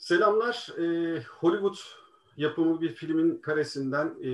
[0.00, 0.68] Selamlar.
[0.78, 1.76] Ee, Hollywood
[2.36, 4.30] yapımı bir filmin karesinden e,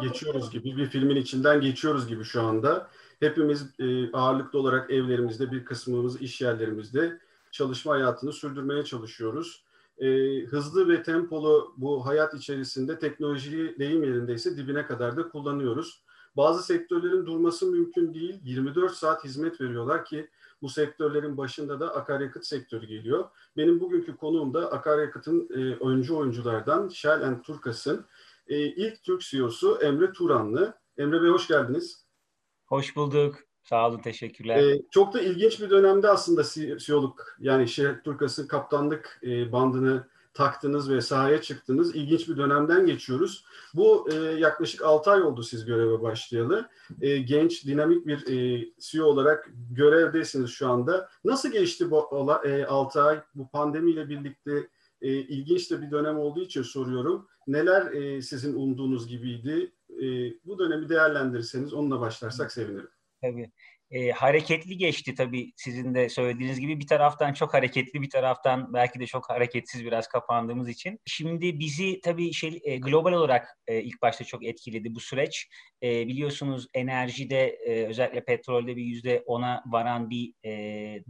[0.00, 2.90] geçiyoruz gibi, bir filmin içinden geçiyoruz gibi şu anda.
[3.20, 7.18] Hepimiz e, ağırlıklı olarak evlerimizde, bir kısmımız iş yerlerimizde
[7.50, 9.64] çalışma hayatını sürdürmeye çalışıyoruz.
[9.98, 16.00] E, hızlı ve tempolu bu hayat içerisinde teknolojiyi deyim yerindeyse dibine kadar da kullanıyoruz.
[16.36, 18.40] Bazı sektörlerin durması mümkün değil.
[18.44, 20.28] 24 saat hizmet veriyorlar ki
[20.66, 23.24] bu sektörlerin başında da akaryakıt sektörü geliyor.
[23.56, 28.06] Benim bugünkü konuğum da akaryakıtın e, öncü oyunculardan Shell and Turkas'ın
[28.48, 30.74] e, ilk Türk CEO'su Emre Turanlı.
[30.98, 32.06] Emre Bey hoş geldiniz.
[32.66, 33.36] Hoş bulduk.
[33.62, 34.56] Sağ olun, teşekkürler.
[34.56, 36.42] Ee, çok da ilginç bir dönemde aslında
[36.78, 41.96] CEO'luk yani Shell Turkas'ın kaptanlık e, bandını taktınız ve sahaya çıktınız.
[41.96, 43.44] İlginç bir dönemden geçiyoruz.
[43.74, 46.68] Bu e, yaklaşık 6 ay oldu siz göreve başlayalı.
[47.00, 51.08] E, genç, dinamik bir e, CEO olarak görevdesiniz şu anda.
[51.24, 53.20] Nasıl geçti bu e, 6 ay?
[53.34, 54.68] Bu pandemiyle birlikte
[55.02, 57.28] e, ilginç de bir dönem olduğu için soruyorum.
[57.46, 59.72] Neler e, sizin umduğunuz gibiydi?
[59.90, 60.06] E,
[60.44, 62.90] bu dönemi değerlendirirseniz onunla başlarsak sevinirim.
[63.22, 63.50] Tabii
[63.90, 66.80] e, hareketli geçti tabii sizin de söylediğiniz gibi.
[66.80, 71.00] Bir taraftan çok hareketli, bir taraftan belki de çok hareketsiz biraz kapandığımız için.
[71.06, 75.48] Şimdi bizi tabii şey e, global olarak e, ilk başta çok etkiledi bu süreç.
[75.82, 80.50] E, biliyorsunuz enerjide e, özellikle petrolde bir yüzde ona varan bir e,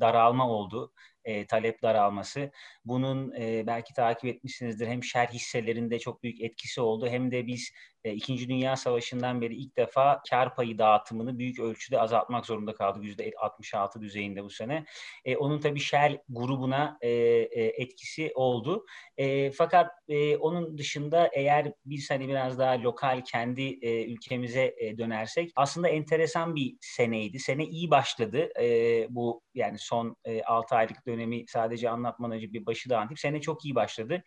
[0.00, 0.92] daralma oldu
[1.26, 2.50] e, talep daralması.
[2.84, 7.70] Bunun e, belki takip etmişsinizdir hem şer hisselerinde çok büyük etkisi oldu hem de biz
[8.14, 13.04] İkinci Dünya Savaşı'ndan beri ilk defa kar payı dağıtımını büyük ölçüde azaltmak zorunda kaldık.
[13.04, 14.84] %66 düzeyinde bu sene.
[15.24, 18.86] E, onun tabii Shell grubuna e, e, etkisi oldu.
[19.16, 24.98] E, fakat e, onun dışında eğer biz hani biraz daha lokal kendi e, ülkemize e,
[24.98, 27.38] dönersek aslında enteresan bir seneydi.
[27.38, 28.48] Sene iyi başladı.
[28.60, 33.16] E, bu yani son e, 6 aylık dönemi sadece anlatmadan önce bir başı dağıtayım.
[33.16, 34.22] Sene çok iyi başladı.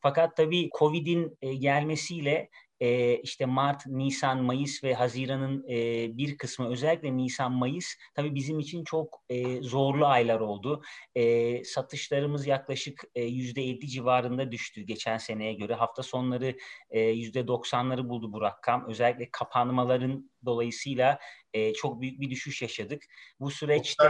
[0.00, 2.48] Fakat tabii Covid'in e, gelmesiyle
[2.80, 5.76] e, işte Mart, Nisan, Mayıs ve Haziran'ın e,
[6.16, 10.82] bir kısmı özellikle Nisan, Mayıs tabii bizim için çok e, zorlu aylar oldu.
[11.14, 15.74] E, satışlarımız yaklaşık yüzde 50 civarında düştü geçen seneye göre.
[15.74, 16.56] Hafta sonları
[16.92, 18.88] yüzde 90'ları buldu bu rakam.
[18.88, 21.18] Özellikle kapanmaların dolayısıyla
[21.52, 23.02] e, çok büyük bir düşüş yaşadık.
[23.40, 24.04] Bu süreçte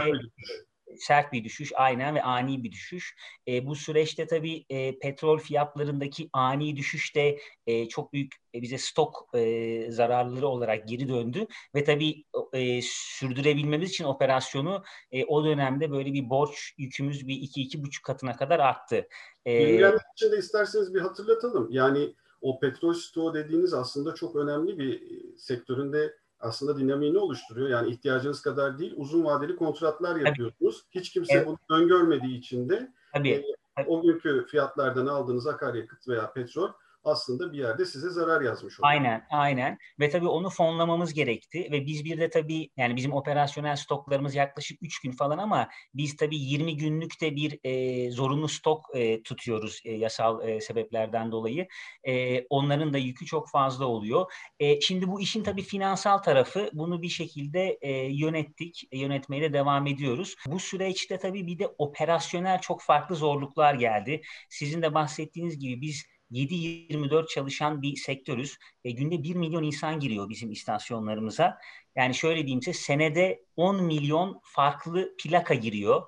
[0.97, 3.15] sert bir düşüş aynen ve ani bir düşüş.
[3.47, 8.77] E, bu süreçte tabii e, petrol fiyatlarındaki ani düşüş de e, çok büyük e, bize
[8.77, 12.23] stok e, zararları olarak geri döndü ve tabii
[12.53, 18.05] e, sürdürebilmemiz için operasyonu e, o dönemde böyle bir borç yükümüz bir iki iki buçuk
[18.05, 19.07] katına kadar arttı.
[19.45, 21.67] E, Bilmeyenler için de isterseniz bir hatırlatalım.
[21.71, 27.69] Yani o petrol stoğu dediğiniz aslında çok önemli bir e, sektöründe aslında dinamiğini oluşturuyor.
[27.69, 30.83] Yani ihtiyacınız kadar değil, uzun vadeli kontratlar yapıyorsunuz.
[30.83, 30.99] Tabii.
[30.99, 31.47] Hiç kimse evet.
[31.47, 33.43] bunu öngörmediği için de Tabii.
[33.77, 36.69] E, o günkü fiyatlardan aldığınız akaryakıt veya petrol
[37.03, 38.93] aslında bir yerde size zarar yazmış oluyor.
[38.93, 39.77] Aynen, aynen.
[39.99, 44.77] Ve tabii onu fonlamamız gerekti ve biz bir de tabii yani bizim operasyonel stoklarımız yaklaşık
[44.81, 49.81] 3 gün falan ama biz tabii 20 günlük de bir e, zorunlu stok e, tutuyoruz
[49.85, 51.67] e, yasal e, sebeplerden dolayı.
[52.07, 54.31] E, onların da yükü çok fazla oluyor.
[54.59, 59.53] E, şimdi bu işin tabii finansal tarafı bunu bir şekilde e, yönettik, e, yönetmeye de
[59.53, 60.35] devam ediyoruz.
[60.47, 64.21] Bu süreçte tabii bir de operasyonel çok farklı zorluklar geldi.
[64.49, 68.57] Sizin de bahsettiğiniz gibi biz 7-24 çalışan bir sektörüz.
[68.83, 71.57] E, günde 1 milyon insan giriyor bizim istasyonlarımıza.
[71.95, 76.03] Yani şöyle diyeyim size senede 10 milyon farklı plaka giriyor.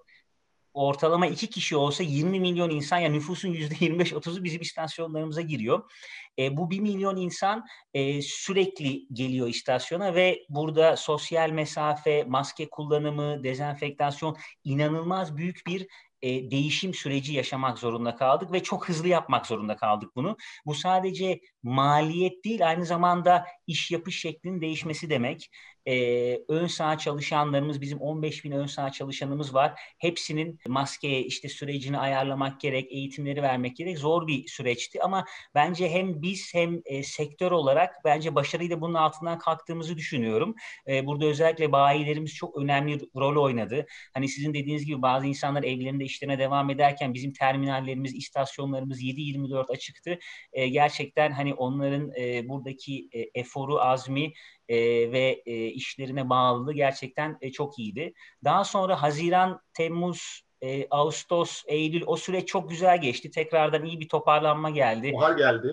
[0.73, 5.91] Ortalama iki kişi olsa 20 milyon insan ya yani nüfusun %25-30'u bizim istasyonlarımıza giriyor.
[6.39, 13.43] E, bu 1 milyon insan e, sürekli geliyor istasyona ve burada sosyal mesafe, maske kullanımı,
[13.43, 15.88] dezenfektasyon inanılmaz büyük bir
[16.21, 20.37] e, değişim süreci yaşamak zorunda kaldık ve çok hızlı yapmak zorunda kaldık bunu.
[20.65, 25.49] Bu sadece maliyet değil aynı zamanda iş yapış şeklinin değişmesi demek
[25.86, 29.81] e, ön saha çalışanlarımız bizim 15 bin ön saha çalışanımız var.
[29.97, 33.97] Hepsinin maskeye işte sürecini ayarlamak gerek, eğitimleri vermek gerek.
[33.97, 35.25] Zor bir süreçti ama
[35.56, 40.56] bence hem biz hem e, sektör olarak bence başarıyla bunun altından kalktığımızı düşünüyorum.
[40.88, 43.86] E, burada özellikle bayilerimiz çok önemli rol oynadı.
[44.13, 50.19] Hani sizin dediğiniz gibi bazı insanlar evlerinde işlerine devam ederken bizim terminallerimiz, istasyonlarımız 7-24 açıktı.
[50.54, 54.34] E, gerçekten hani onların e, buradaki e, eforu, azmi
[54.71, 58.13] e, ve e, işlerine bağlılığı gerçekten e, çok iyiydi.
[58.44, 63.31] Daha sonra Haziran, Temmuz e, Ağustos, Eylül o süreç çok güzel geçti.
[63.31, 65.13] Tekrardan iyi bir toparlanma geldi.
[65.13, 65.72] Bahar geldi.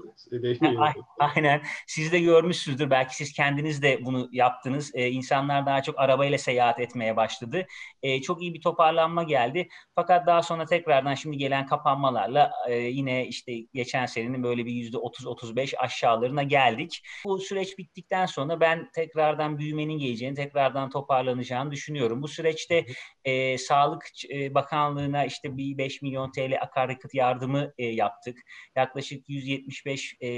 [1.19, 1.63] Aynen.
[1.87, 2.91] Siz de görmüşsünüzdür.
[2.91, 4.91] Belki siz kendiniz de bunu yaptınız.
[4.95, 7.67] E, insanlar daha çok arabayla seyahat etmeye başladı.
[8.03, 9.69] E, çok iyi bir toparlanma geldi.
[9.95, 14.97] Fakat daha sonra tekrardan şimdi gelen kapanmalarla e, yine işte geçen senenin böyle bir yüzde
[14.97, 17.03] 30-35 aşağılarına geldik.
[17.25, 22.23] Bu süreç bittikten sonra ben tekrardan büyümenin geleceğini, tekrardan toparlanacağını düşünüyorum.
[22.23, 22.87] Bu süreçte
[23.25, 28.39] e, Sağlık e, Bakanlığı'na işte bir 5 milyon TL akaryakıt yardımı e, yaptık.
[28.77, 30.29] Yaklaşık 175 e,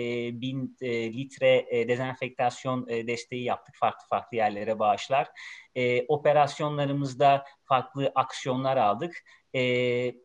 [0.40, 5.28] bin e, litre e, dezenfektasyon e, desteği yaptık farklı farklı yerlere bağışlar.
[5.74, 9.16] E, operasyonlarımızda farklı aksiyonlar aldık.
[9.54, 9.60] E,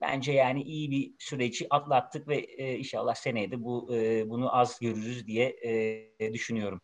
[0.01, 4.79] bence yani iyi bir süreci atlattık ve e, inşallah seneye de bu e, bunu az
[4.79, 5.56] görürüz diye
[6.19, 6.81] e, düşünüyorum.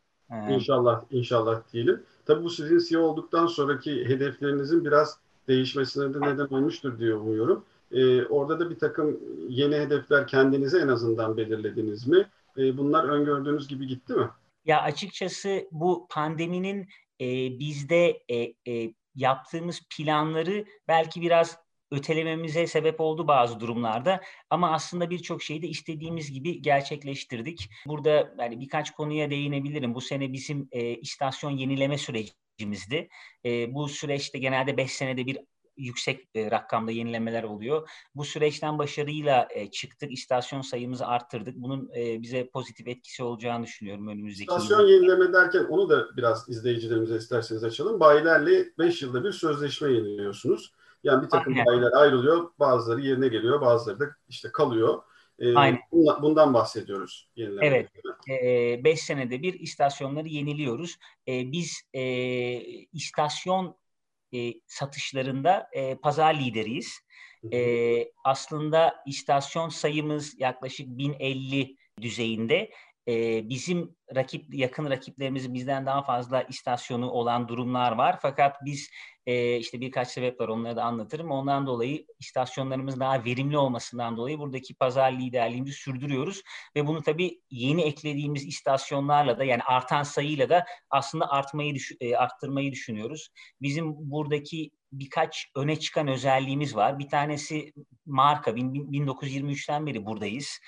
[0.50, 2.04] İnşallah, inşallah diyelim.
[2.26, 5.20] Tabii bu sizin CEO olduktan sonraki hedeflerinizin biraz
[5.52, 7.66] değişmesine de neden olmuştur diye umuyorum.
[7.92, 9.20] Ee, orada da bir takım
[9.50, 12.30] yeni hedefler kendinize en azından belirlediniz mi?
[12.58, 14.30] Ee, bunlar öngördüğünüz gibi gitti mi?
[14.66, 16.88] Ya açıkçası bu pandeminin
[17.22, 21.58] e, bizde e, e, yaptığımız planları belki biraz
[21.92, 27.70] ötelememize sebep oldu bazı durumlarda ama aslında birçok şeyi de istediğimiz gibi gerçekleştirdik.
[27.88, 29.96] Burada yani birkaç konuya değinebilirim.
[29.96, 31.98] Bu sene bizim e, istasyon yenileme
[32.62, 33.10] sürecimizdi.
[33.46, 35.38] E, bu süreçte genelde 5 senede bir
[35.78, 37.90] yüksek e, rakamda yenilemeler oluyor.
[38.16, 40.12] Bu süreçten başarıyla e, çıktık.
[40.12, 41.56] İstasyon sayımızı arttırdık.
[41.56, 44.90] Bunun e, bize pozitif etkisi olacağını düşünüyorum önümüzdeki İstasyon yıl.
[44.90, 48.00] yenileme derken onu da biraz izleyicilerimize isterseniz açalım.
[48.00, 50.74] Bayilerle 5 yılda bir sözleşme yeniliyorsunuz.
[51.04, 51.66] Yani bir takım Aynen.
[51.66, 55.04] bayiler ayrılıyor, bazıları yerine geliyor, bazıları da işte kalıyor.
[55.42, 55.80] Ee, Aynen.
[56.22, 57.30] Bundan bahsediyoruz.
[57.38, 57.90] Evet.
[58.84, 60.98] 5 ee, senede bir istasyonları yeniliyoruz.
[61.28, 62.04] Ee, biz e,
[62.94, 63.78] istasyon
[64.34, 67.00] e, satışlarında e, pazar lideriyiz.
[67.54, 72.72] E, aslında istasyon sayımız yaklaşık 1050 düzeyinde.
[73.08, 78.20] E, bizim rakip yakın rakiplerimizin bizden daha fazla istasyonu olan durumlar var.
[78.22, 78.90] Fakat biz
[79.26, 81.32] e, işte birkaç sebep var onları da anlatırım.
[81.32, 86.42] Ondan dolayı istasyonlarımız daha verimli olmasından dolayı buradaki pazar liderliğimizi sürdürüyoruz.
[86.76, 92.72] Ve bunu tabii yeni eklediğimiz istasyonlarla da yani artan sayıyla da aslında artmayı e, arttırmayı
[92.72, 93.30] düşünüyoruz.
[93.62, 97.00] Bizim buradaki birkaç öne çıkan özelliğimiz var.
[97.00, 97.74] Bir tanesi
[98.06, 98.52] marka.
[98.52, 100.60] 1923'ten beri buradayız.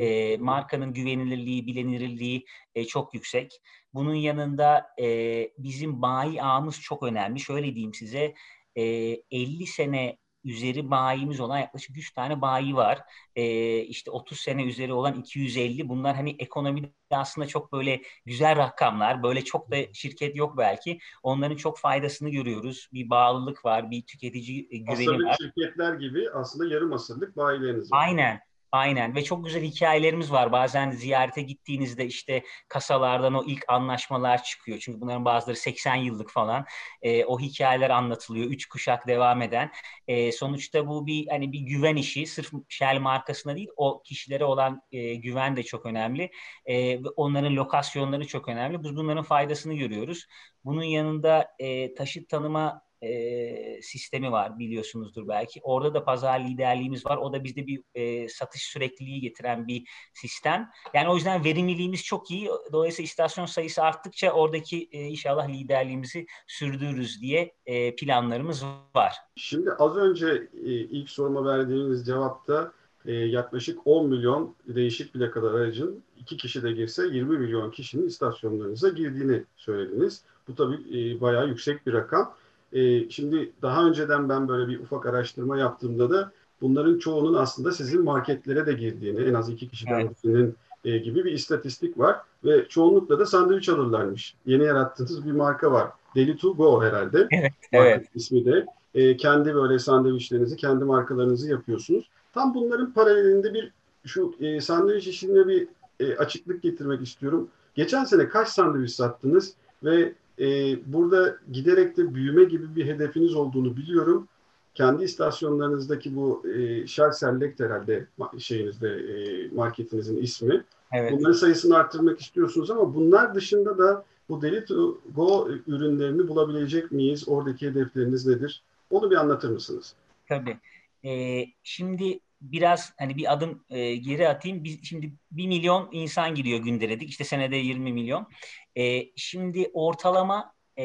[0.00, 2.44] E, markanın güvenilirliği, bilinirliği
[2.74, 3.60] e, çok yüksek.
[3.94, 7.40] Bunun yanında e, bizim bayi ağımız çok önemli.
[7.40, 8.34] Şöyle diyeyim size,
[8.76, 8.82] e,
[9.30, 13.00] 50 sene üzeri bayimiz olan yaklaşık 3 tane bayi var.
[13.36, 15.88] Ee, işte 30 sene üzeri olan 250.
[15.88, 19.22] Bunlar hani ekonomide aslında çok böyle güzel rakamlar.
[19.22, 20.98] Böyle çok da şirket yok belki.
[21.22, 22.88] Onların çok faydasını görüyoruz.
[22.92, 25.36] Bir bağlılık var, bir tüketici güveni aslında var.
[25.40, 27.98] şirketler gibi aslında yarım asırlık bayileriniz var.
[27.98, 28.40] Aynen.
[28.72, 30.52] Aynen ve çok güzel hikayelerimiz var.
[30.52, 34.78] Bazen ziyarete gittiğinizde işte kasalardan o ilk anlaşmalar çıkıyor.
[34.78, 36.64] Çünkü bunların bazıları 80 yıllık falan.
[37.02, 38.46] E, o hikayeler anlatılıyor.
[38.50, 39.70] Üç kuşak devam eden.
[40.08, 42.26] E, sonuçta bu bir hani bir güven işi.
[42.26, 46.30] Sırf Shell markasına değil o kişilere olan e, güven de çok önemli.
[46.66, 48.82] E, onların lokasyonları çok önemli.
[48.82, 50.26] Biz bunların faydasını görüyoruz.
[50.64, 55.60] Bunun yanında e, taşıt tanıma e, sistemi var biliyorsunuzdur belki.
[55.62, 57.16] Orada da pazar liderliğimiz var.
[57.16, 60.70] O da bizde bir e, satış sürekliliği getiren bir sistem.
[60.94, 62.50] Yani o yüzden verimliliğimiz çok iyi.
[62.72, 68.64] Dolayısıyla istasyon sayısı arttıkça oradaki e, inşallah liderliğimizi sürdürürüz diye e, planlarımız
[68.94, 69.14] var.
[69.36, 72.72] Şimdi az önce e, ilk soruma verdiğiniz cevapta
[73.06, 78.88] e, yaklaşık 10 milyon değişik plakalı aracın iki kişi de girse 20 milyon kişinin istasyonlarınıza
[78.88, 80.22] girdiğini söylediniz.
[80.48, 82.34] Bu tabii e, bayağı yüksek bir rakam.
[82.72, 88.04] E, şimdi daha önceden ben böyle bir ufak araştırma yaptığımda da bunların çoğunun aslında sizin
[88.04, 90.24] marketlere de girdiğini, en az iki kişiden evet.
[90.24, 92.16] birinin e, gibi bir istatistik var.
[92.44, 94.34] Ve çoğunlukla da sandviç alırlarmış.
[94.46, 95.88] Yeni yarattığınız bir marka var.
[96.14, 97.28] Deli to Go herhalde.
[97.30, 97.52] Evet.
[97.72, 98.06] evet.
[98.14, 98.66] ismi de.
[98.94, 102.10] E, kendi böyle sandviçlerinizi, kendi markalarınızı yapıyorsunuz.
[102.34, 103.72] Tam bunların paralelinde bir
[104.04, 105.68] şu e, sandviç işine bir
[106.00, 107.48] e, açıklık getirmek istiyorum.
[107.74, 113.76] Geçen sene kaç sandviç sattınız ve e, burada giderek de büyüme gibi bir hedefiniz olduğunu
[113.76, 114.28] biliyorum.
[114.74, 118.06] Kendi istasyonlarınızdaki bu e, Select herhalde
[118.38, 120.64] şeyinizde e, marketinizin ismi.
[120.92, 121.12] Evet.
[121.12, 127.28] Bunların sayısını arttırmak istiyorsunuz ama bunlar dışında da bu Deli to Go ürünlerini bulabilecek miyiz?
[127.28, 128.62] Oradaki hedefleriniz nedir?
[128.90, 129.94] Onu bir anlatır mısınız?
[130.28, 130.58] Tabii.
[131.04, 134.64] Ee, şimdi biraz hani bir adım e, geri atayım.
[134.64, 137.10] Biz şimdi bir milyon insan giriyor günde dedik.
[137.10, 138.28] İşte senede 20 milyon.
[138.76, 140.84] E, şimdi ortalama e,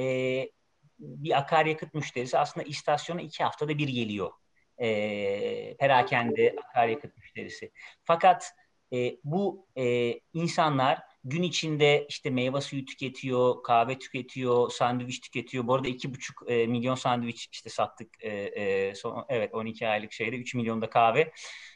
[1.00, 4.32] bir akaryakıt müşterisi aslında istasyona iki haftada bir geliyor.
[4.78, 7.72] e, perakende akaryakıt müşterisi.
[8.04, 8.52] Fakat
[8.94, 15.68] e, bu e, insanlar gün içinde işte meyve suyu tüketiyor, kahve tüketiyor, sandviç tüketiyor.
[15.68, 18.24] Bu arada iki buçuk e, milyon sandviç işte sattık.
[18.24, 21.32] E, e, son, evet 12 aylık şeyde 3 milyonda kahve.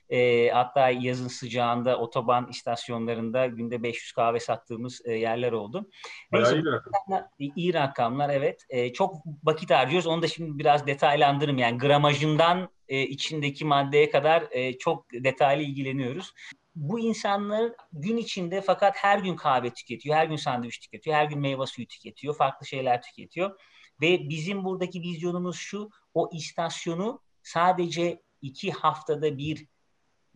[0.09, 5.89] E, hatta yazın sıcağında otoban istasyonlarında günde 500 kahve sattığımız e, yerler oldu.
[6.31, 7.25] Neyse, iyi rakamlar.
[7.55, 8.65] İyi rakamlar evet.
[8.69, 10.07] E, çok vakit harcıyoruz.
[10.07, 11.57] Onu da şimdi biraz detaylandırırım.
[11.57, 16.33] Yani gramajından e, içindeki maddeye kadar e, çok detaylı ilgileniyoruz
[16.77, 21.39] bu insanlar gün içinde fakat her gün kahve tüketiyor, her gün sandviç tüketiyor, her gün
[21.39, 23.59] meyve suyu tüketiyor, farklı şeyler tüketiyor.
[24.01, 29.67] Ve bizim buradaki vizyonumuz şu, o istasyonu sadece iki haftada bir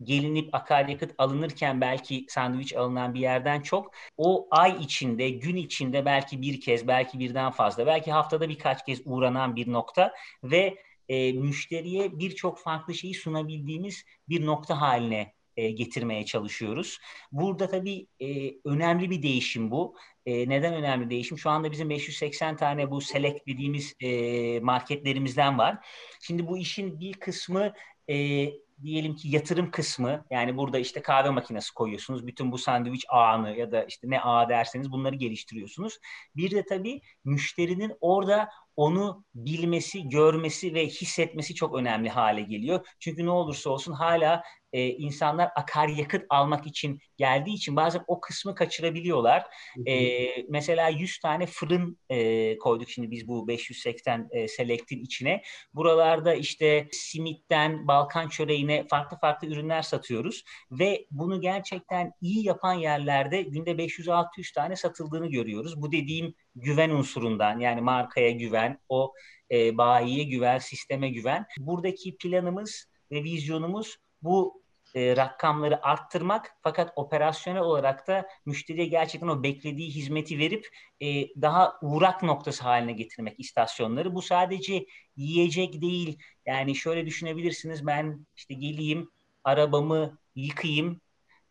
[0.02, 6.42] gelinip akaryakıt alınırken belki sandviç alınan bir yerden çok o ay içinde, gün içinde belki
[6.42, 12.18] bir kez, belki birden fazla, belki haftada birkaç kez uğranan bir nokta ve e, müşteriye
[12.18, 16.98] birçok farklı şeyi sunabildiğimiz bir nokta haline e, getirmeye çalışıyoruz.
[17.32, 19.96] Burada tabii e, önemli bir değişim bu.
[20.26, 21.38] E, neden önemli değişim?
[21.38, 25.78] Şu anda bizim 580 tane bu select dediğimiz e, marketlerimizden var.
[26.20, 27.72] Şimdi bu işin bir kısmı
[28.10, 28.48] e,
[28.82, 32.26] diyelim ki yatırım kısmı yani burada işte kahve makinesi koyuyorsunuz.
[32.26, 35.98] Bütün bu sandviç ağını ya da işte ne ağ derseniz bunları geliştiriyorsunuz.
[36.36, 42.86] Bir de tabii müşterinin orada onu bilmesi, görmesi ve hissetmesi çok önemli hale geliyor.
[42.98, 44.42] Çünkü ne olursa olsun hala
[44.72, 49.46] e, insanlar akaryakıt almak için geldiği için bazen o kısmı kaçırabiliyorlar.
[49.86, 55.42] E, mesela 100 tane fırın e, koyduk şimdi biz bu 580 e, Select'in içine.
[55.74, 63.42] Buralarda işte simitten Balkan çöreğine farklı farklı ürünler satıyoruz ve bunu gerçekten iyi yapan yerlerde
[63.42, 65.82] günde 500-600 tane satıldığını görüyoruz.
[65.82, 69.12] Bu dediğim güven unsurundan yani markaya güven, o
[69.50, 71.46] e, bayiye güven, sisteme güven.
[71.58, 74.61] Buradaki planımız ve vizyonumuz bu
[74.94, 80.68] e, rakamları arttırmak fakat operasyonel olarak da müşteriye gerçekten o beklediği hizmeti verip
[81.00, 81.06] e,
[81.42, 84.14] daha uğrak noktası haline getirmek istasyonları.
[84.14, 86.18] Bu sadece yiyecek değil.
[86.46, 89.10] Yani şöyle düşünebilirsiniz ben işte geleyim
[89.44, 91.00] arabamı yıkayayım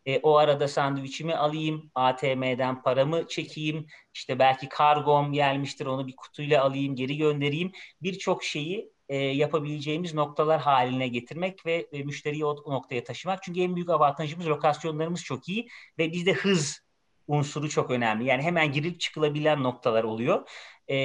[0.06, 6.64] e, o arada sandviçimi alayım, ATM'den paramı çekeyim, işte belki kargom gelmiştir onu bir kutuyla
[6.64, 7.72] alayım, geri göndereyim.
[8.02, 13.42] Birçok şeyi e, yapabileceğimiz noktalar haline getirmek ve e, müşteriyi o, o noktaya taşımak.
[13.42, 16.80] Çünkü en büyük avantajımız lokasyonlarımız çok iyi ve bizde hız
[17.28, 18.24] unsuru çok önemli.
[18.24, 20.48] Yani hemen girip çıkılabilen noktalar oluyor.
[20.90, 20.96] E,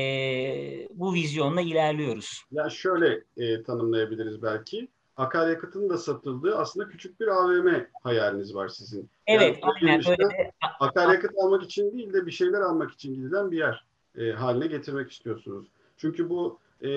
[0.93, 2.43] bu vizyonla ilerliyoruz.
[2.51, 4.87] Ya şöyle e, tanımlayabiliriz belki
[5.17, 9.09] akaryakıtın da satıldığı aslında küçük bir AVM hayaliniz var sizin.
[9.27, 10.51] Evet, yani aynen öyle.
[10.79, 13.85] Akaryakıt almak için değil de bir şeyler almak için gidilen bir yer
[14.17, 15.67] e, haline getirmek istiyorsunuz.
[15.97, 16.89] Çünkü bu e,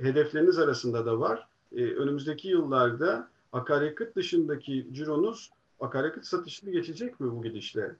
[0.00, 1.48] hedefleriniz arasında da var.
[1.72, 7.96] E, önümüzdeki yıllarda akaryakıt dışındaki cironuz akaryakıt satışını geçecek mi bu gidişle?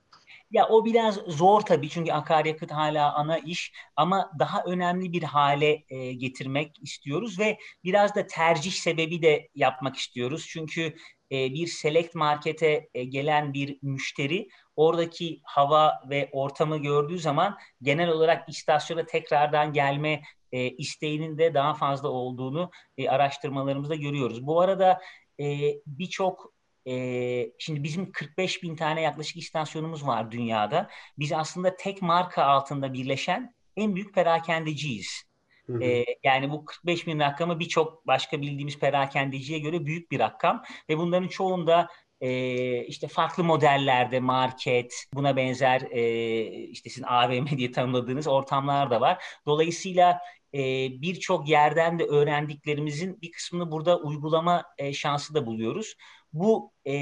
[0.50, 5.84] Ya o biraz zor tabii çünkü akaryakıt hala ana iş ama daha önemli bir hale
[5.88, 10.46] e, getirmek istiyoruz ve biraz da tercih sebebi de yapmak istiyoruz.
[10.48, 10.94] Çünkü
[11.32, 18.08] e, bir select markete e, gelen bir müşteri oradaki hava ve ortamı gördüğü zaman genel
[18.08, 20.22] olarak istasyona tekrardan gelme
[20.52, 24.46] e, isteğinin de daha fazla olduğunu e, araştırmalarımızda görüyoruz.
[24.46, 25.00] Bu arada
[25.40, 26.52] e, birçok
[26.86, 30.90] e, şimdi bizim 45 bin tane yaklaşık istasyonumuz var dünyada.
[31.18, 35.22] Biz aslında tek marka altında birleşen en büyük perakendeciyiz.
[35.66, 35.82] Hı hı.
[35.82, 40.98] E, yani bu 45 bin rakamı birçok başka bildiğimiz perakendeciye göre büyük bir rakam ve
[40.98, 41.88] bunların çoğunda
[42.20, 49.00] e, işte farklı modellerde market, buna benzer e, işte sizin AVM diye tanımladığınız ortamlar da
[49.00, 49.24] var.
[49.46, 50.20] Dolayısıyla
[50.54, 50.58] e,
[51.02, 55.94] birçok yerden de öğrendiklerimizin bir kısmını burada uygulama e, şansı da buluyoruz.
[56.32, 56.92] Bu e,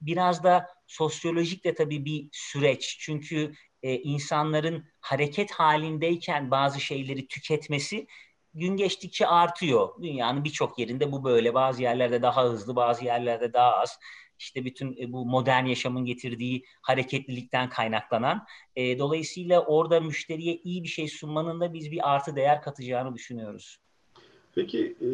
[0.00, 2.96] biraz da sosyolojik de tabii bir süreç.
[3.00, 8.06] Çünkü e, insanların hareket halindeyken bazı şeyleri tüketmesi
[8.54, 10.02] gün geçtikçe artıyor.
[10.02, 11.54] Dünyanın birçok yerinde bu böyle.
[11.54, 13.98] Bazı yerlerde daha hızlı, bazı yerlerde daha az.
[14.38, 18.46] İşte bütün e, bu modern yaşamın getirdiği hareketlilikten kaynaklanan.
[18.76, 23.78] E, dolayısıyla orada müşteriye iyi bir şey sunmanın da biz bir artı değer katacağını düşünüyoruz.
[24.54, 25.08] Peki e,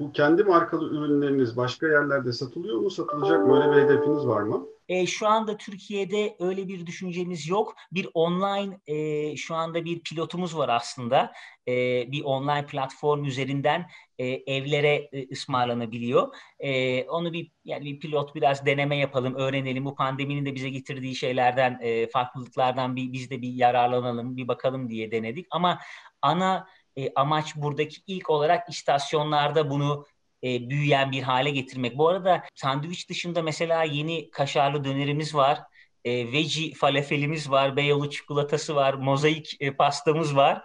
[0.00, 2.90] bu kendi markalı ürünleriniz başka yerlerde satılıyor mu?
[2.90, 3.62] Satılacak mı?
[3.62, 4.66] Öyle bir hedefiniz var mı?
[4.90, 7.74] E, şu anda Türkiye'de öyle bir düşüncemiz yok.
[7.92, 11.32] Bir online e, şu anda bir pilotumuz var aslında.
[11.68, 11.72] E,
[12.12, 13.86] bir online platform üzerinden
[14.18, 16.34] e, evlere e, ısmarlanabiliyor.
[16.58, 19.84] E, onu bir yani bir pilot biraz deneme yapalım, öğrenelim.
[19.84, 24.88] Bu pandeminin de bize getirdiği şeylerden, e, farklılıklardan bir biz de bir yararlanalım, bir bakalım
[24.90, 25.46] diye denedik.
[25.50, 25.78] Ama
[26.22, 26.66] ana
[26.96, 30.06] e, amaç buradaki ilk olarak istasyonlarda bunu
[30.44, 31.98] e, büyüyen bir hale getirmek.
[31.98, 35.58] Bu arada sandviç dışında mesela yeni kaşarlı dönerimiz var.
[36.04, 40.62] E, veggie falafelimiz var, Beyoğlu çikolatası var, mozaik e, pastamız var.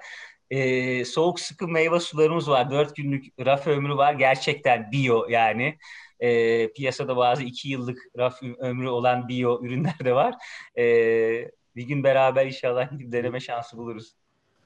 [0.50, 2.72] E, soğuk sıkı meyve sularımız var.
[2.72, 4.14] Dört günlük raf ömrü var.
[4.14, 5.78] Gerçekten bio yani.
[6.20, 10.36] E, piyasada bazı iki yıllık raf ömrü olan bio ürünler de var.
[10.78, 10.86] E,
[11.76, 14.16] bir gün beraber inşallah deneme şansı buluruz.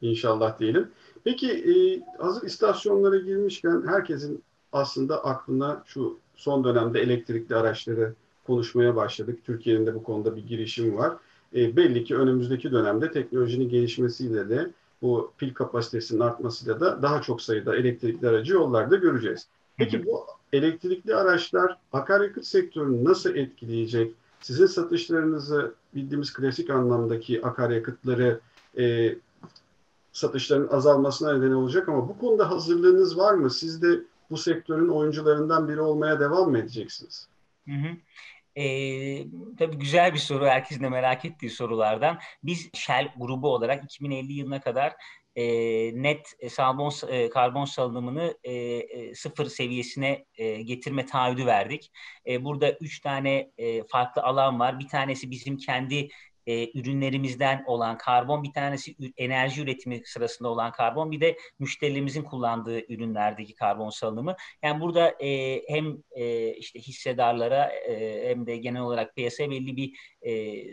[0.01, 0.91] İnşallah diyelim.
[1.23, 1.73] Peki e,
[2.21, 8.13] hazır istasyonlara girmişken herkesin aslında aklına şu son dönemde elektrikli araçları
[8.47, 9.39] konuşmaya başladık.
[9.45, 11.13] Türkiye'nin de bu konuda bir girişim var.
[11.55, 14.71] E, belli ki önümüzdeki dönemde teknolojinin gelişmesiyle de
[15.01, 19.47] bu pil kapasitesinin artmasıyla da daha çok sayıda elektrikli aracı yollarda göreceğiz.
[19.77, 24.15] Peki bu elektrikli araçlar akaryakıt sektörünü nasıl etkileyecek?
[24.41, 28.39] Sizin satışlarınızı bildiğimiz klasik anlamdaki akaryakıtları
[28.77, 29.15] e,
[30.11, 33.49] satışların azalmasına neden olacak ama bu konuda hazırlığınız var mı?
[33.49, 37.27] Siz de bu sektörün oyuncularından biri olmaya devam mı edeceksiniz?
[37.67, 37.97] Hı hı.
[38.55, 39.25] Ee,
[39.59, 40.45] tabii güzel bir soru.
[40.45, 42.19] Herkesin de merak ettiği sorulardan.
[42.43, 44.95] Biz Shell grubu olarak 2050 yılına kadar
[45.35, 45.43] e,
[46.03, 51.91] net e, karbon, e, karbon salınımını e, e, sıfır seviyesine e, getirme taahhüdü verdik.
[52.27, 54.79] E, burada üç tane e, farklı alan var.
[54.79, 56.09] Bir tanesi bizim kendi
[56.49, 62.93] e, ürünlerimizden olan karbon, bir tanesi enerji üretimi sırasında olan karbon, bir de müşterilerimizin kullandığı
[62.93, 64.35] ürünlerdeki karbon salınımı.
[64.63, 69.97] Yani burada e, hem e, işte hissedarlara e, hem de genel olarak piyasaya belli bir
[70.21, 70.63] e,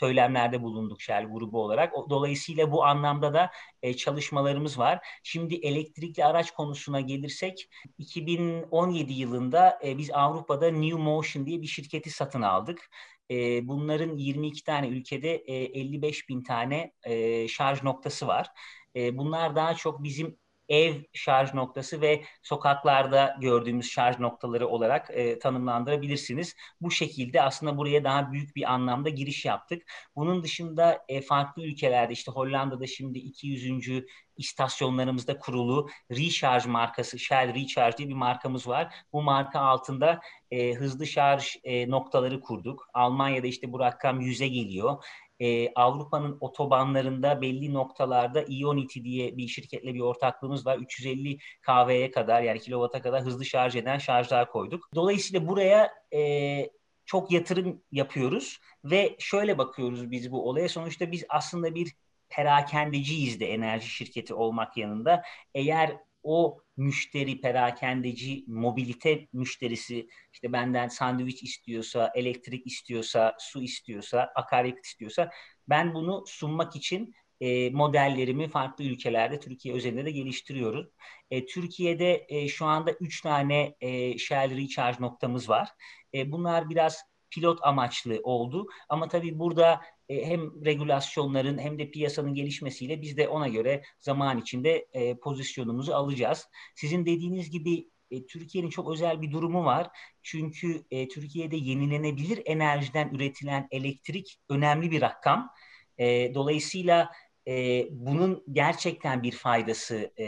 [0.00, 1.92] söylemlerde bulunduk Shell grubu olarak.
[2.10, 3.50] Dolayısıyla bu anlamda da
[3.82, 5.06] e, çalışmalarımız var.
[5.22, 7.68] Şimdi elektrikli araç konusuna gelirsek
[7.98, 12.90] 2017 yılında e, biz Avrupa'da New Motion diye bir şirketi satın aldık.
[13.30, 18.48] E, bunların 22 tane ülkede e, 55 bin tane e, şarj noktası var.
[18.96, 25.38] E, bunlar daha çok bizim ev şarj noktası ve sokaklarda gördüğümüz şarj noktaları olarak e,
[25.38, 26.54] tanımlandırabilirsiniz.
[26.80, 29.82] Bu şekilde aslında buraya daha büyük bir anlamda giriş yaptık.
[30.16, 34.04] Bunun dışında e, farklı ülkelerde işte Hollanda'da şimdi 200.
[34.36, 38.94] istasyonlarımızda kurulu Recharge markası, Shell Recharge diye bir markamız var.
[39.12, 40.20] Bu marka altında
[40.50, 42.88] e, hızlı şarj e, noktaları kurduk.
[42.94, 45.04] Almanya'da işte bu rakam 100'e geliyor
[45.40, 50.78] e, Avrupa'nın otobanlarında belli noktalarda Ionity diye bir şirketle bir ortaklığımız var.
[50.78, 54.88] 350 kW'ye kadar yani kilovata kadar hızlı şarj eden şarjlar koyduk.
[54.94, 56.70] Dolayısıyla buraya e,
[57.06, 60.68] çok yatırım yapıyoruz ve şöyle bakıyoruz biz bu olaya.
[60.68, 61.92] Sonuçta biz aslında bir
[62.28, 65.22] perakendeciyiz de enerji şirketi olmak yanında.
[65.54, 65.96] Eğer
[66.28, 75.30] o müşteri, perakendeci, mobilite müşterisi işte benden sandviç istiyorsa, elektrik istiyorsa, su istiyorsa, akaryakıt istiyorsa
[75.68, 80.86] ben bunu sunmak için e, modellerimi farklı ülkelerde Türkiye özelinde de geliştiriyoruz.
[81.30, 85.68] E, Türkiye'de e, şu anda üç tane e, Shell Recharge noktamız var.
[86.14, 88.66] E, bunlar biraz pilot amaçlı oldu.
[88.88, 94.88] Ama tabii burada hem regülasyonların hem de piyasanın gelişmesiyle biz de ona göre zaman içinde
[94.92, 96.48] e, pozisyonumuzu alacağız.
[96.74, 99.88] Sizin dediğiniz gibi e, Türkiye'nin çok özel bir durumu var.
[100.22, 105.50] Çünkü e, Türkiye'de yenilenebilir enerjiden üretilen elektrik önemli bir rakam.
[105.98, 107.10] E, dolayısıyla
[107.48, 110.26] e, bunun gerçekten bir faydası e,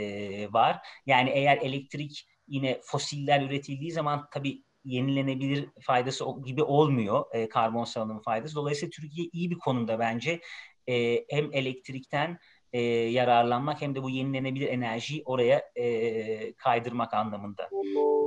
[0.52, 0.78] var.
[1.06, 8.22] Yani eğer elektrik yine fosiller üretildiği zaman tabii yenilenebilir faydası gibi olmuyor e, karbon salınımı
[8.22, 8.54] faydası.
[8.54, 10.40] Dolayısıyla Türkiye iyi bir konumda bence
[10.88, 12.38] e, hem elektrikten
[12.72, 17.68] e, yararlanmak hem de bu yenilenebilir enerjiyi oraya e, kaydırmak anlamında.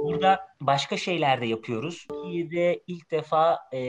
[0.04, 2.08] Burada başka şeyler de yapıyoruz.
[2.10, 3.80] Türkiye'de ilk defa e,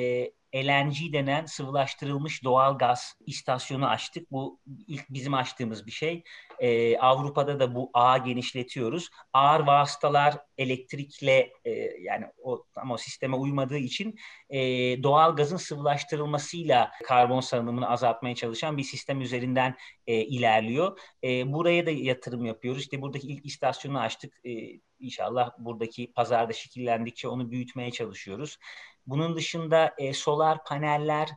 [0.55, 4.33] LNG denen sıvılaştırılmış doğal gaz istasyonu açtık.
[4.33, 6.23] Bu ilk bizim açtığımız bir şey.
[6.59, 9.11] Ee, Avrupa'da da bu ağı genişletiyoruz.
[9.33, 14.15] Ağır vasıtalar elektrikle e, yani o ama o sisteme uymadığı için
[14.51, 14.59] e,
[15.03, 20.99] doğal gazın sıvılaştırılmasıyla karbon salınımını azaltmaya çalışan bir sistem üzerinden e, ilerliyor.
[21.25, 22.83] E, buraya da yatırım yapıyoruz.
[22.83, 24.35] İşte buradaki ilk istasyonu açtık.
[24.47, 28.59] E, İnşallah buradaki pazarda şekillendikçe onu büyütmeye çalışıyoruz.
[29.07, 31.29] Bunun dışında e, solar paneller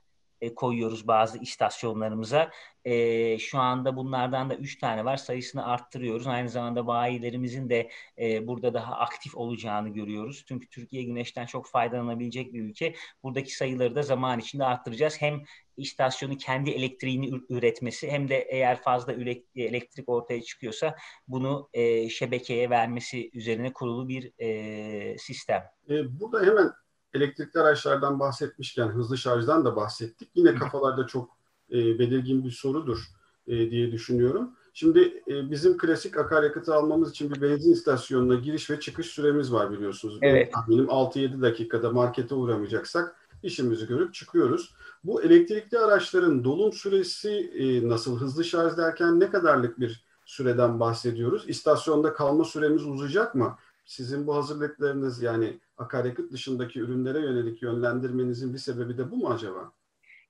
[0.42, 2.52] e, koyuyoruz bazı istasyonlarımıza.
[2.86, 5.18] E, şu anda bunlardan da üç tane var.
[5.18, 6.28] Sayısını arttırıyoruz.
[6.28, 10.46] Aynı zamanda bayilerimizin de e, burada daha aktif olacağını görüyoruz.
[10.48, 12.94] Çünkü Türkiye güneşten çok faydalanabilecek bir ülke.
[13.24, 15.22] Buradaki sayıları da zaman içinde arttıracağız.
[15.22, 15.44] Hem
[15.78, 19.14] istasyonu kendi elektriğini üretmesi hem de eğer fazla
[19.56, 20.96] elektrik ortaya çıkıyorsa
[21.28, 25.64] bunu e, şebekeye vermesi üzerine kurulu bir e, sistem.
[25.90, 26.72] E, burada hemen
[27.18, 30.30] elektrikli araçlardan bahsetmişken hızlı şarjdan da bahsettik.
[30.36, 31.30] Yine kafalarda çok
[31.72, 33.00] e, belirgin bir sorudur
[33.48, 34.52] e, diye düşünüyorum.
[34.74, 39.72] Şimdi e, bizim klasik akaryakıtı almamız için bir benzin istasyonuna giriş ve çıkış süremiz var
[39.72, 40.20] biliyorsunuz.
[40.22, 40.54] Evet.
[40.70, 44.76] Benim 6-7 dakikada markete uğramayacaksak işimizi görüp çıkıyoruz.
[45.04, 48.20] Bu elektrikli araçların dolum süresi e, nasıl?
[48.20, 51.46] Hızlı şarj derken ne kadarlık bir süreden bahsediyoruz?
[51.48, 53.58] İstasyonda kalma süremiz uzayacak mı?
[53.86, 59.72] Sizin bu hazırlıklarınız yani akaryakıt dışındaki ürünlere yönelik yönlendirmenizin bir sebebi de bu mu acaba?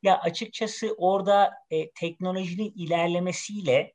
[0.04, 3.94] Ya açıkçası orada e, teknolojinin ilerlemesiyle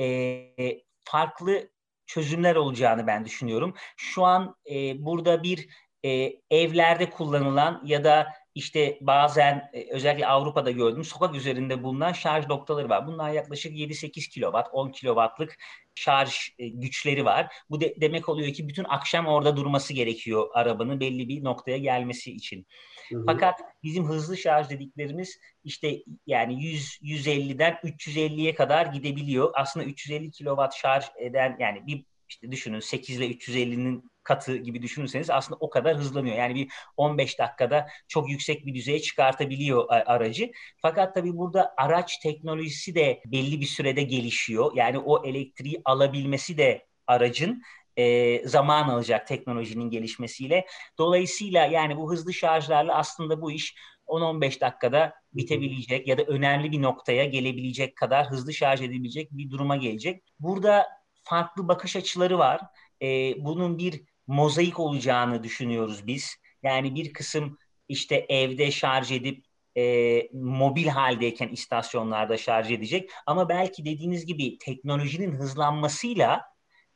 [0.00, 1.70] e, farklı
[2.06, 3.74] çözümler olacağını ben düşünüyorum.
[3.96, 5.68] Şu an e, burada bir
[6.04, 12.48] e, evlerde kullanılan ya da işte bazen e, özellikle Avrupa'da gördüm sokak üzerinde bulunan şarj
[12.48, 13.06] noktaları var.
[13.06, 15.56] Bunlar yaklaşık 7-8 kilowatt, 10 kilowattlık
[15.94, 17.54] şarj e, güçleri var.
[17.70, 22.32] Bu de, demek oluyor ki bütün akşam orada durması gerekiyor arabanın belli bir noktaya gelmesi
[22.32, 22.66] için.
[23.08, 23.22] Hı hı.
[23.26, 29.50] Fakat bizim hızlı şarj dediklerimiz işte yani 100 150'den 350'ye kadar gidebiliyor.
[29.54, 35.30] Aslında 350 kilowatt şarj eden yani bir işte düşünün 8 ile 350'nin katı gibi düşünürseniz
[35.30, 36.36] aslında o kadar hızlanıyor.
[36.36, 40.52] Yani bir 15 dakikada çok yüksek bir düzeye çıkartabiliyor aracı.
[40.82, 44.72] Fakat tabii burada araç teknolojisi de belli bir sürede gelişiyor.
[44.74, 47.62] Yani o elektriği alabilmesi de aracın
[47.96, 50.66] e, zaman alacak teknolojinin gelişmesiyle.
[50.98, 53.74] Dolayısıyla yani bu hızlı şarjlarla aslında bu iş
[54.06, 59.76] 10-15 dakikada bitebilecek ya da önemli bir noktaya gelebilecek kadar hızlı şarj edebilecek bir duruma
[59.76, 60.22] gelecek.
[60.40, 60.86] Burada
[61.24, 62.60] farklı bakış açıları var.
[63.02, 66.36] E, bunun bir mozaik olacağını düşünüyoruz biz.
[66.62, 67.58] Yani bir kısım
[67.88, 69.44] işte evde şarj edip
[69.76, 73.10] e, mobil haldeyken istasyonlarda şarj edecek.
[73.26, 76.42] Ama belki dediğiniz gibi teknolojinin hızlanmasıyla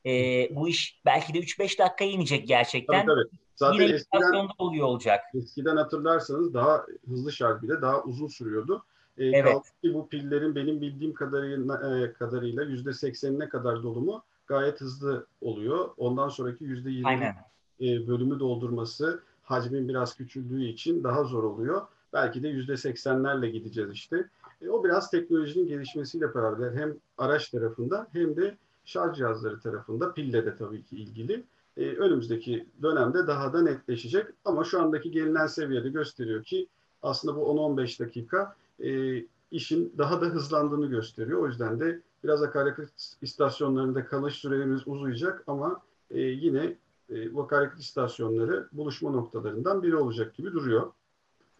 [0.06, 0.10] e,
[0.50, 3.06] bu iş belki de 3-5 dakika inecek gerçekten.
[3.06, 3.38] Tabii, tabii.
[3.56, 5.20] Zaten Yine eskiden, oluyor olacak.
[5.34, 8.84] Eskiden hatırlarsanız daha hızlı şarj bile daha uzun sürüyordu.
[9.18, 9.44] E, evet.
[9.44, 15.88] Kaldı ki bu pillerin benim bildiğim kadarıyla, e, kadarıyla %80'ine kadar dolumu gayet hızlı oluyor.
[15.96, 17.34] Ondan sonraki yüzde yirmi
[17.80, 21.82] e, bölümü doldurması hacmin biraz küçüldüğü için daha zor oluyor.
[22.12, 24.28] Belki de yüzde seksenlerle gideceğiz işte.
[24.62, 30.46] E, o biraz teknolojinin gelişmesiyle beraber hem araç tarafında hem de şarj cihazları tarafında pille
[30.46, 31.44] de tabii ki ilgili.
[31.76, 34.26] E, önümüzdeki dönemde daha da netleşecek.
[34.44, 36.66] Ama şu andaki gelinen seviyede gösteriyor ki
[37.02, 41.42] aslında bu 10-15 dakika e, işin daha da hızlandığını gösteriyor.
[41.42, 42.90] O yüzden de Biraz akaryakıt
[43.22, 46.76] istasyonlarında kalış süremiz uzayacak ama e, yine
[47.10, 50.92] e, bu akaryakıt istasyonları buluşma noktalarından biri olacak gibi duruyor.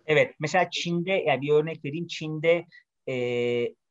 [0.06, 2.66] Evet, mesela Çin'de, yani bir örnek vereyim, Çin'de
[3.08, 3.16] e,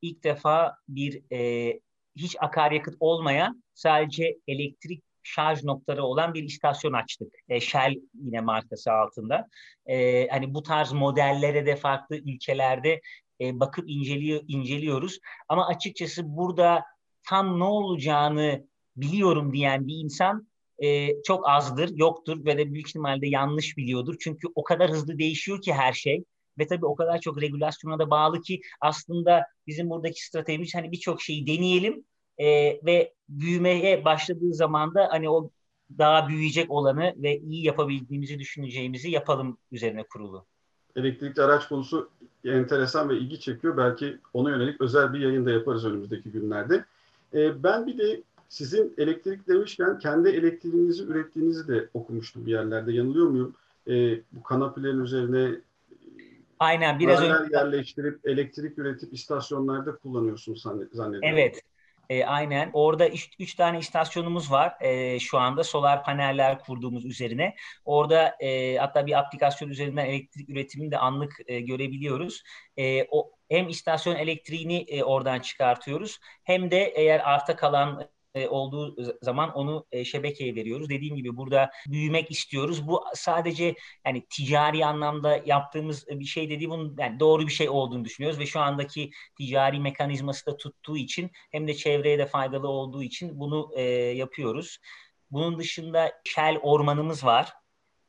[0.02, 1.72] ilk defa bir e,
[2.16, 7.34] hiç akaryakıt olmayan sadece elektrik şarj noktaları olan bir istasyon açtık.
[7.50, 9.48] E, Shell yine markası altında.
[9.86, 13.02] E, hani bu tarz modellere de farklı ülkelerde
[13.42, 15.20] e, bakıp inceliyor, inceliyoruz.
[15.50, 16.84] Ama açıkçası burada
[17.24, 20.48] tam ne olacağını biliyorum diyen bir insan
[20.84, 24.16] e, çok azdır, yoktur ve de büyük ihtimalle yanlış biliyordur.
[24.20, 26.24] Çünkü o kadar hızlı değişiyor ki her şey
[26.60, 31.22] ve tabii o kadar çok regülasyona da bağlı ki aslında bizim buradaki stratejimiz hani birçok
[31.22, 32.06] şeyi deneyelim
[32.38, 32.46] e,
[32.86, 35.52] ve büyümeye başladığı zaman da hani o
[35.98, 40.48] daha büyüyecek olanı ve iyi yapabildiğimizi düşüneceğimizi yapalım üzerine kurulu
[40.96, 42.10] elektrikli araç konusu
[42.46, 43.78] enteresan ve ilgi çekiyor.
[43.78, 46.86] Belki ona yönelik özel bir yayın da yaparız önümüzdeki günlerde.
[47.34, 52.92] E, ben bir de sizin elektrik demişken kendi elektriğinizi ürettiğinizi de okumuştum bir yerlerde.
[52.92, 53.54] Yanılıyor muyum?
[53.88, 55.52] E, bu kanapelerin üzerine
[56.60, 61.22] Aynen biraz önce yerleştirip elektrik üretip istasyonlarda kullanıyorsunuz zannediyorum.
[61.24, 61.62] Evet.
[62.10, 62.70] E, aynen.
[62.74, 67.56] Orada üç, üç tane istasyonumuz var e, şu anda solar paneller kurduğumuz üzerine.
[67.86, 72.44] Orada e, hatta bir aplikasyon üzerinden elektrik üretimini de anlık e, görebiliyoruz.
[72.78, 78.10] E, o hem istasyon elektriğini e, oradan çıkartıyoruz hem de eğer arta kalan
[78.50, 80.90] olduğu zaman onu e, şebekeye veriyoruz.
[80.90, 82.88] Dediğim gibi burada büyümek istiyoruz.
[82.88, 88.06] Bu sadece yani ticari anlamda yaptığımız bir şey dediği bunun yani doğru bir şey olduğunu
[88.06, 93.04] düşünüyoruz ve şu andaki ticari mekanizması da tuttuğu için hem de çevreye de faydalı olduğu
[93.04, 93.82] için bunu e,
[94.16, 94.78] yapıyoruz.
[95.32, 97.54] Bunun dışında Shell ormanımız var.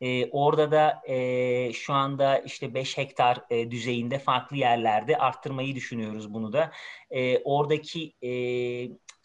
[0.01, 6.35] E, orada da e, şu anda işte 5 hektar e, düzeyinde farklı yerlerde arttırmayı düşünüyoruz
[6.35, 6.73] bunu da.
[7.11, 8.31] E, oradaki e,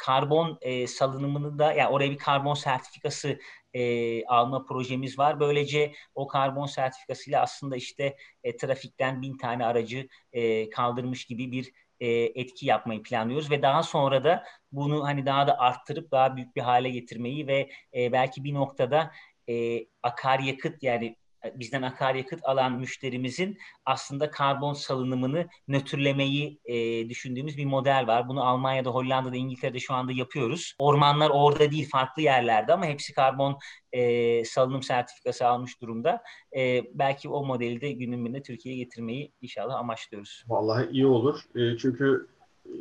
[0.02, 3.40] karbon e, salınımını da yani oraya bir karbon sertifikası
[3.74, 5.40] e, alma projemiz var.
[5.40, 11.72] Böylece o karbon sertifikasıyla aslında işte e, trafikten bin tane aracı e, kaldırmış gibi bir
[12.00, 16.56] e, etki yapmayı planlıyoruz ve daha sonra da bunu hani daha da arttırıp daha büyük
[16.56, 19.12] bir hale getirmeyi ve e, belki bir noktada
[19.50, 21.16] e, akaryakıt yani
[21.56, 28.28] bizden akaryakıt alan müşterimizin aslında karbon salınımını nötrlemeyi e, düşündüğümüz bir model var.
[28.28, 30.76] Bunu Almanya'da, Hollanda'da, İngiltere'de şu anda yapıyoruz.
[30.80, 33.58] Ormanlar orada değil, farklı yerlerde ama hepsi karbon
[33.94, 36.22] e, salınım sertifikası almış durumda.
[36.58, 40.44] E, belki o modeli de günün birinde Türkiye'ye getirmeyi inşallah amaçlıyoruz.
[40.48, 41.40] Vallahi iyi olur.
[41.56, 42.28] E, çünkü
[42.66, 42.72] e,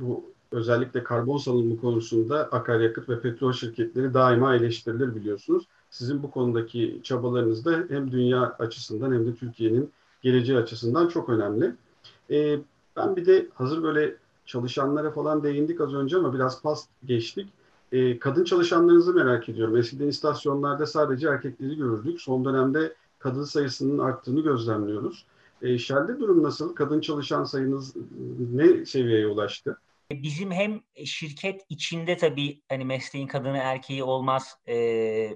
[0.00, 5.64] bu özellikle karbon salınımı konusunda akaryakıt ve petrol şirketleri daima eleştirilir biliyorsunuz.
[5.90, 9.90] Sizin bu konudaki çabalarınız da hem dünya açısından hem de Türkiye'nin
[10.22, 11.74] geleceği açısından çok önemli.
[12.30, 12.58] Ee,
[12.96, 17.48] ben bir de hazır böyle çalışanlara falan değindik az önce ama biraz pas geçtik.
[17.92, 19.76] Ee, kadın çalışanlarınızı merak ediyorum.
[19.76, 22.20] Eskiden istasyonlarda sadece erkekleri görürdük.
[22.20, 25.26] Son dönemde kadın sayısının arttığını gözlemliyoruz.
[25.62, 26.74] Ee, Shell'de durum nasıl?
[26.74, 27.94] Kadın çalışan sayınız
[28.52, 29.76] ne seviyeye ulaştı?
[30.10, 34.74] Bizim hem şirket içinde tabii hani mesleğin kadını erkeği olmaz e,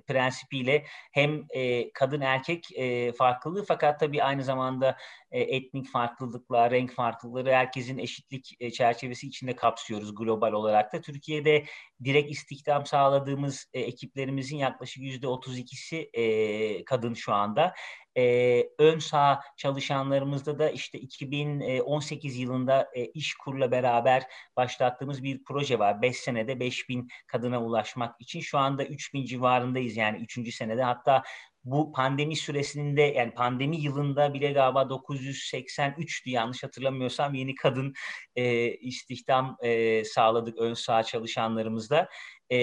[0.07, 4.97] prensipiyle hem e, kadın erkek e, farklılığı fakat tabii aynı zamanda
[5.31, 11.01] e, etnik farklılıklar, renk farklılıkları herkesin eşitlik e, çerçevesi içinde kapsıyoruz global olarak da.
[11.01, 11.65] Türkiye'de
[12.05, 17.75] direkt istihdam sağladığımız e, ekiplerimizin yaklaşık yüzde 32'si e, kadın şu anda
[18.17, 24.23] e, ön sağ çalışanlarımızda da işte 2018 yılında e, İşkur'la beraber
[24.57, 26.03] başlattığımız bir proje var.
[26.03, 28.41] 5 senede 5000 kadına ulaşmak için.
[28.41, 30.55] Şu anda 3000 civarındayız yani 3.
[30.55, 30.83] senede.
[30.83, 31.23] Hatta
[31.65, 37.95] bu pandemi süresinde yani pandemi yılında bile galiba 983'tü yanlış hatırlamıyorsam yeni kadın
[38.37, 42.09] e, istihdam e, sağladık ön sağ çalışanlarımızda.
[42.53, 42.57] E,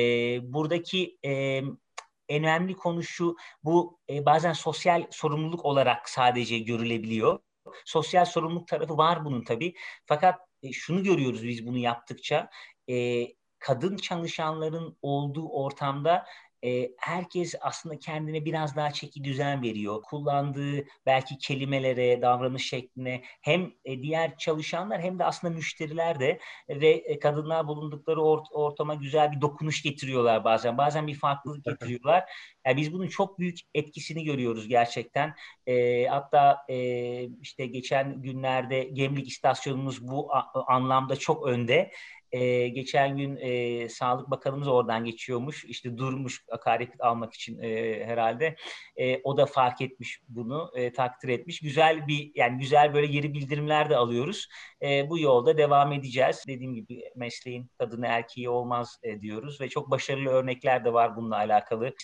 [0.53, 1.61] buradaki e,
[2.31, 7.39] en önemli konu şu, bu e, bazen sosyal sorumluluk olarak sadece görülebiliyor.
[7.85, 9.73] Sosyal sorumluluk tarafı var bunun tabii.
[10.05, 12.49] Fakat e, şunu görüyoruz biz bunu yaptıkça,
[12.89, 13.27] e,
[13.59, 16.25] kadın çalışanların olduğu ortamda
[16.65, 20.01] e, herkes aslında kendine biraz daha çeki düzen veriyor.
[20.01, 26.87] Kullandığı belki kelimelere, davranış şekline hem e, diğer çalışanlar hem de aslında müşteriler de ve
[26.89, 30.77] e, kadınlar bulundukları ort- ortama güzel bir dokunuş getiriyorlar bazen.
[30.77, 32.23] Bazen bir farklılık getiriyorlar.
[32.65, 35.35] Yani biz bunun çok büyük etkisini görüyoruz gerçekten.
[35.67, 40.29] E, hatta e, işte geçen günlerde Gemlik istasyonumuz bu
[40.67, 41.91] anlamda çok önde.
[42.31, 45.65] E, geçen gün e, Sağlık Bakanımız oradan geçiyormuş.
[45.65, 48.55] İşte durmuş akaryakıt almak için e, herhalde.
[48.95, 51.59] E, o da fark etmiş bunu, e, takdir etmiş.
[51.59, 54.47] Güzel bir yani güzel böyle yeri bildirimler de alıyoruz.
[54.81, 56.43] E, bu yolda devam edeceğiz.
[56.47, 61.35] Dediğim gibi mesleğin kadını erkeği olmaz e, diyoruz ve çok başarılı örnekler de var bununla
[61.35, 61.95] alakalı.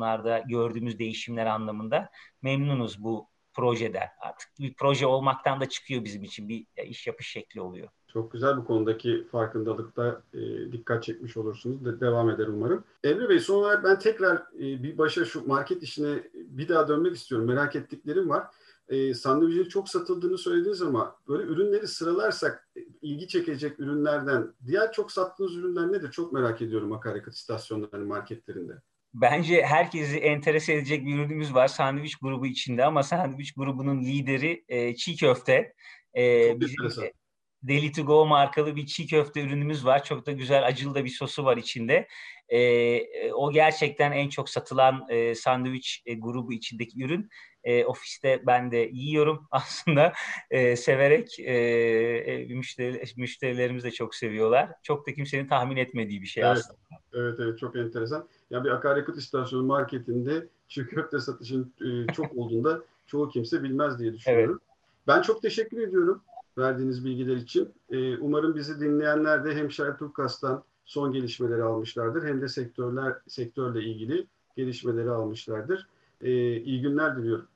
[0.00, 2.08] İstasyonlarda gördüğümüz değişimler anlamında
[2.42, 4.08] memnunuz bu projeden.
[4.20, 7.88] Artık bir proje olmaktan da çıkıyor bizim için bir iş yapış şekli oluyor.
[8.08, 11.84] Çok güzel bu konudaki farkındalıkta e, dikkat çekmiş olursunuz.
[11.84, 12.84] De, devam eder umarım.
[13.04, 17.16] Emre Bey son olarak ben tekrar e, bir başa şu market işine bir daha dönmek
[17.16, 17.46] istiyorum.
[17.46, 18.46] Merak ettiklerim var.
[18.88, 25.12] E, sandviçlerin çok satıldığını söylediniz ama böyle ürünleri sıralarsak e, ilgi çekecek ürünlerden diğer çok
[25.12, 26.10] sattığınız ürünler nedir?
[26.10, 28.82] Çok merak ediyorum akaryakıt istasyonlarının marketlerinde.
[29.14, 34.96] Bence herkesi enterese edecek bir ürünümüz var sandviç grubu içinde ama sandviç grubunun lideri e,
[34.96, 35.74] çiğ köfte.
[36.14, 37.19] E, Çok bizim, enteresan.
[37.62, 40.04] Deli to Go markalı bir çiğ köfte ürünümüz var.
[40.04, 42.08] Çok da güzel acılı da bir sosu var içinde.
[42.48, 47.30] E, o gerçekten en çok satılan e, sandviç e, grubu içindeki ürün.
[47.64, 50.12] E, ofiste ben de yiyorum aslında
[50.50, 54.70] e, severek e, e, müşteri, müşterilerimiz de çok seviyorlar.
[54.82, 56.78] Çok da kimsenin tahmin etmediği bir şey evet, aslında.
[57.12, 58.28] Evet evet çok enteresan.
[58.50, 64.14] Ya bir akaryakıt istasyonu marketinde çiğ köfte satışın e, çok olduğunda çoğu kimse bilmez diye
[64.14, 64.60] düşünüyorum.
[64.62, 64.76] Evet.
[65.06, 66.22] Ben çok teşekkür ediyorum
[66.58, 67.68] verdiğiniz bilgiler için.
[67.90, 74.26] E, umarım bizi dinleyenler de hem Şertürkas'tan son gelişmeleri almışlardır hem de sektörler sektörle ilgili
[74.56, 75.86] gelişmeleri almışlardır.
[76.20, 77.48] E, iyi günler diliyorum.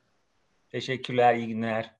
[0.70, 1.94] Teşekkürler, iyi günler.